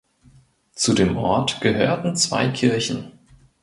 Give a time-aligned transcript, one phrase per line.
[0.73, 3.11] Zu dem Ort gehörten zwei Kirchen.